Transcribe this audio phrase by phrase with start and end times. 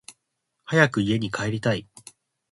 [0.65, 1.87] 早く家に帰りたい